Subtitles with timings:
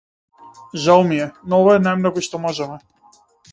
[0.85, 2.83] Жал ми е, но ова е најмногу што можеме.